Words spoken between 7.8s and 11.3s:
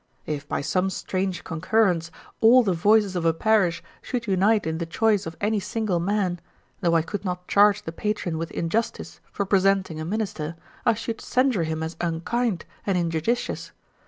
the patron with injustice for presenting a minister, I should